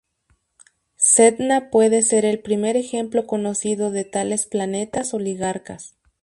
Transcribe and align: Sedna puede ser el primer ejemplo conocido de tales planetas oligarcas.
Sedna 0.95 1.69
puede 1.69 2.01
ser 2.01 2.25
el 2.25 2.39
primer 2.41 2.75
ejemplo 2.75 3.27
conocido 3.27 3.91
de 3.91 4.03
tales 4.03 4.47
planetas 4.47 5.13
oligarcas. 5.13 5.95